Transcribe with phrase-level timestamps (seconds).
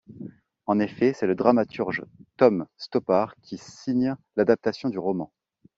[0.65, 2.03] En effet, c'est le dramaturge
[2.35, 5.31] Tom Stoppard qui signe l'adaptation du roman.